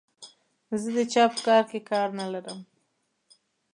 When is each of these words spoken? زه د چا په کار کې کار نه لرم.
زه 0.81 0.89
د 0.97 0.99
چا 1.13 1.23
په 1.33 1.39
کار 1.47 1.63
کې 1.69 1.79
کار 1.89 2.07
نه 2.19 2.25
لرم. 2.33 2.59